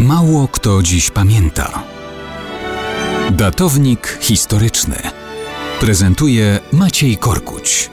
Mało 0.00 0.48
kto 0.48 0.82
dziś 0.82 1.10
pamięta. 1.10 1.82
Datownik 3.30 4.18
historyczny 4.20 4.96
prezentuje 5.80 6.58
Maciej 6.72 7.16
Korkuć. 7.16 7.90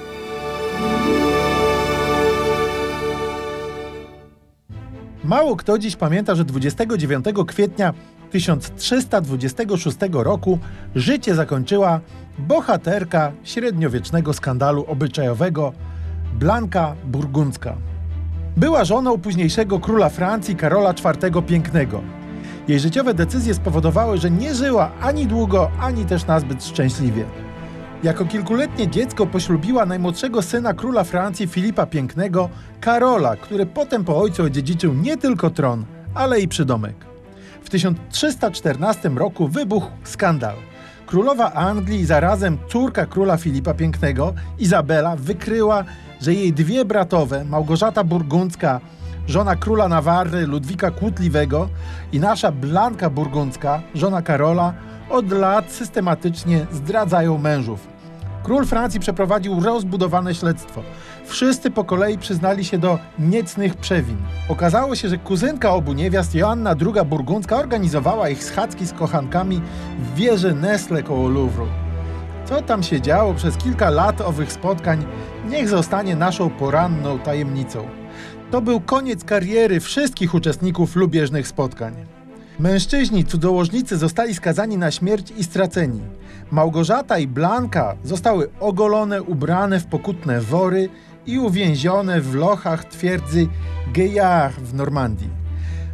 Mało 5.24 5.56
kto 5.56 5.78
dziś 5.78 5.96
pamięta, 5.96 6.36
że 6.36 6.46
29 6.46 7.26
kwietnia 7.48 7.94
1326 8.32 9.98
roku 10.12 10.60
życie 10.96 11.36
zakończyła 11.36 12.00
bohaterka 12.38 13.32
średniowiecznego 13.44 14.34
skandalu 14.34 14.86
obyczajowego 14.88 15.74
Blanka 16.34 16.96
Burgundzka. 17.06 17.78
Była 18.58 18.86
żoną 18.86 19.18
późniejszego 19.18 19.80
króla 19.80 20.10
Francji 20.10 20.56
Karola 20.56 20.92
IV 20.92 21.42
Pięknego. 21.42 22.02
Jej 22.68 22.80
życiowe 22.80 23.14
decyzje 23.14 23.54
spowodowały, 23.54 24.18
że 24.18 24.32
nie 24.32 24.56
żyła 24.56 24.92
ani 25.02 25.28
długo, 25.28 25.72
ani 25.82 26.06
też 26.06 26.26
nazbyt 26.26 26.66
szczęśliwie. 26.66 27.26
Jako 28.04 28.26
kilkuletnie 28.26 28.88
dziecko 28.88 29.26
poślubiła 29.26 29.86
najmłodszego 29.86 30.42
syna 30.42 30.74
króla 30.74 31.04
Francji 31.04 31.48
Filipa 31.48 31.86
Pięknego, 31.86 32.50
Karola, 32.82 33.36
który 33.36 33.66
potem 33.66 34.06
po 34.06 34.22
ojcu 34.22 34.44
odziedziczył 34.44 34.94
nie 34.94 35.18
tylko 35.18 35.50
tron, 35.50 35.86
ale 36.16 36.40
i 36.40 36.48
przydomek. 36.48 36.96
W 37.64 37.70
1314 37.70 39.10
roku 39.10 39.48
wybuchł 39.48 39.92
skandal. 40.04 40.56
Królowa 41.08 41.54
Anglii, 41.54 42.06
zarazem 42.06 42.58
córka 42.68 43.06
króla 43.06 43.38
Filipa 43.38 43.74
Pięknego, 43.74 44.34
Izabela, 44.60 45.16
wykryła, 45.16 45.84
że 46.22 46.34
jej 46.34 46.54
dwie 46.54 46.86
bratowe, 46.86 47.46
Małgorzata 47.46 48.04
Burgundzka, 48.04 48.80
żona 49.28 49.56
króla 49.56 49.88
Nawarry 49.88 50.48
Ludwika 50.48 50.92
Kłótliwego 50.92 51.70
i 52.12 52.20
nasza 52.20 52.52
Blanka 52.52 53.10
Burgundzka, 53.10 53.82
żona 53.96 54.22
Karola, 54.22 54.74
od 55.10 55.32
lat 55.32 55.72
systematycznie 55.72 56.66
zdradzają 56.72 57.38
mężów. 57.38 57.88
Król 58.48 58.66
Francji 58.66 59.00
przeprowadził 59.00 59.60
rozbudowane 59.60 60.36
śledztwo. 60.36 60.84
Wszyscy 61.26 61.72
po 61.72 61.84
kolei 61.84 62.18
przyznali 62.18 62.66
się 62.66 62.78
do 62.78 63.00
niecnych 63.20 63.76
przewin. 63.76 64.18
Okazało 64.50 64.96
się, 64.96 65.10
że 65.10 65.18
kuzynka 65.18 65.74
obu 65.74 65.94
niewiast, 65.94 66.36
Joanna 66.36 66.76
II 66.82 67.06
Burgundzka, 67.06 67.58
organizowała 67.58 68.30
ich 68.30 68.44
schadzki 68.44 68.86
z 68.86 68.94
kochankami 68.94 69.62
w 70.00 70.16
wieży 70.16 70.54
Nesle 70.54 71.04
koło 71.04 71.30
Louvru. 71.30 71.68
Co 72.46 72.62
tam 72.62 72.84
się 72.84 73.02
działo 73.02 73.34
przez 73.34 73.58
kilka 73.58 73.90
lat 73.90 74.22
owych 74.22 74.52
spotkań, 74.52 75.06
niech 75.50 75.70
zostanie 75.70 76.16
naszą 76.16 76.50
poranną 76.50 77.20
tajemnicą. 77.20 77.88
To 78.52 78.62
był 78.62 78.82
koniec 78.82 79.24
kariery 79.24 79.80
wszystkich 79.80 80.34
uczestników 80.34 80.96
lubieżnych 80.96 81.48
spotkań. 81.48 82.17
Mężczyźni 82.60 83.26
cudzołożnicy 83.26 83.98
zostali 83.98 84.36
skazani 84.36 84.78
na 84.78 84.92
śmierć 84.92 85.34
i 85.38 85.44
straceni. 85.44 86.02
Małgorzata 86.52 87.20
i 87.20 87.28
Blanka 87.28 87.96
zostały 88.04 88.50
ogolone, 88.60 89.22
ubrane 89.22 89.80
w 89.80 89.86
pokutne 89.86 90.42
wory 90.42 90.90
i 91.26 91.40
uwięzione 91.40 92.22
w 92.22 92.36
lochach 92.36 92.86
twierdzy 92.86 93.48
Geyard 93.94 94.56
w 94.60 94.74
Normandii. 94.74 95.30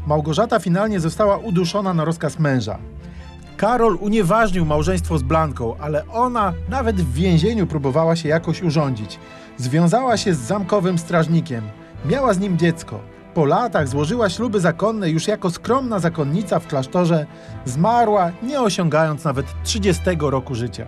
Małgorzata 0.07 0.59
finalnie 0.59 0.99
została 0.99 1.37
uduszona 1.37 1.93
na 1.93 2.05
rozkaz 2.05 2.39
męża. 2.39 2.79
Karol 3.57 3.97
unieważnił 4.01 4.65
małżeństwo 4.65 5.17
z 5.17 5.23
Blanką, 5.23 5.77
ale 5.77 6.07
ona 6.07 6.53
nawet 6.69 6.95
w 6.95 7.13
więzieniu 7.13 7.67
próbowała 7.67 8.15
się 8.15 8.29
jakoś 8.29 8.61
urządzić. 8.61 9.19
Związała 9.57 10.17
się 10.17 10.33
z 10.33 10.39
zamkowym 10.39 10.97
strażnikiem. 10.97 11.63
Miała 12.05 12.33
z 12.33 12.39
nim 12.39 12.57
dziecko. 12.57 13.12
Po 13.33 13.45
latach 13.45 13.87
złożyła 13.87 14.29
śluby 14.29 14.59
zakonne 14.59 15.09
już 15.09 15.27
jako 15.27 15.49
skromna 15.49 15.99
zakonnica 15.99 16.59
w 16.59 16.67
klasztorze. 16.67 17.25
Zmarła, 17.65 18.31
nie 18.43 18.61
osiągając 18.61 19.23
nawet 19.23 19.45
30 19.63 20.03
roku 20.19 20.55
życia. 20.55 20.87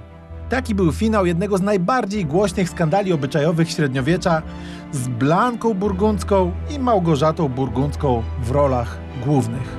Taki 0.50 0.76
był 0.76 0.92
finał 0.92 1.26
jednego 1.26 1.58
z 1.58 1.62
najbardziej 1.62 2.26
głośnych 2.26 2.70
skandali 2.70 3.14
obyczajowych 3.14 3.72
średniowiecza 3.72 4.42
z 4.92 5.08
Blanką 5.08 5.74
Burgundzką 5.74 6.52
i 6.76 6.80
Małgorzatą 6.80 7.50
Burgundzką 7.50 8.24
w 8.44 8.52
rolach 8.52 8.98
głównych. 9.26 9.78